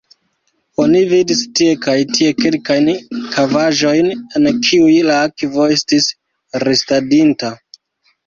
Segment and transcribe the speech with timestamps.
[0.83, 2.87] Oni vidis tie kaj tie kelkajn
[3.35, 6.07] kavaĵojn, en kiuj la akvo estis
[6.67, 7.53] restadinta.